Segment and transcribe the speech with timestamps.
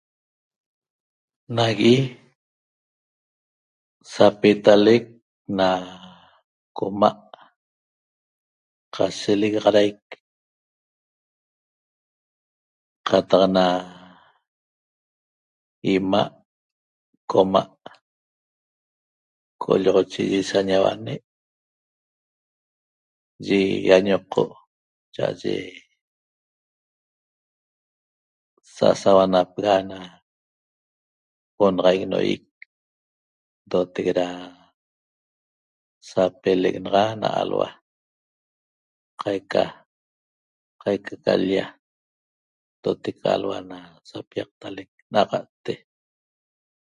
[1.55, 1.95] Nagui
[4.11, 5.03] sapetalec
[5.57, 5.69] na
[6.77, 7.17] coma'
[8.93, 9.89] qashelegaxarai
[13.07, 13.65] qataq na
[15.95, 16.31] ima'
[17.31, 17.73] coma'
[19.61, 21.23] qoloxocheye saniauane'
[23.47, 24.57] ye iañoqo'
[25.15, 25.55] cha'aye
[28.75, 29.99] sasauanapega' na
[31.65, 32.43] onaxaic noyec
[33.65, 34.27] ndotec ra
[36.09, 37.69] sapelec naxa na alhua
[39.21, 39.63] qaica,
[40.81, 41.65] qaica ca lya
[42.79, 43.77] ndotec alhua na
[44.09, 45.73] sapiaqtalec naxa'te